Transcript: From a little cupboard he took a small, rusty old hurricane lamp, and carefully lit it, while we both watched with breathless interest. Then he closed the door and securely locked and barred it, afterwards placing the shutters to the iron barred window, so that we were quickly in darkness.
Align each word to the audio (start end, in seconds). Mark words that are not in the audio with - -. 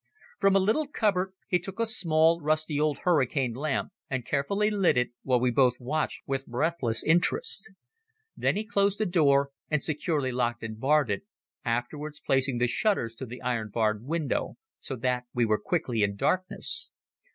From 0.39 0.55
a 0.55 0.59
little 0.59 0.87
cupboard 0.87 1.31
he 1.47 1.59
took 1.59 1.79
a 1.79 1.85
small, 1.85 2.41
rusty 2.41 2.79
old 2.79 2.97
hurricane 3.03 3.53
lamp, 3.53 3.91
and 4.09 4.25
carefully 4.25 4.71
lit 4.71 4.97
it, 4.97 5.11
while 5.21 5.39
we 5.39 5.51
both 5.51 5.75
watched 5.79 6.23
with 6.25 6.47
breathless 6.47 7.03
interest. 7.03 7.69
Then 8.35 8.55
he 8.55 8.65
closed 8.65 8.97
the 8.99 9.05
door 9.05 9.51
and 9.69 9.79
securely 9.83 10.31
locked 10.31 10.63
and 10.63 10.79
barred 10.79 11.11
it, 11.11 11.21
afterwards 11.63 12.19
placing 12.19 12.57
the 12.57 12.65
shutters 12.65 13.13
to 13.13 13.27
the 13.27 13.43
iron 13.43 13.69
barred 13.71 14.03
window, 14.03 14.55
so 14.79 14.95
that 14.95 15.25
we 15.35 15.45
were 15.45 15.59
quickly 15.59 16.01
in 16.01 16.15
darkness. 16.15 16.89